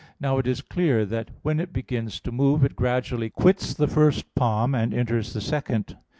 [0.19, 4.33] Now it is clear that when it begins to move, it gradually quits the first
[4.33, 5.95] palm and enters the second.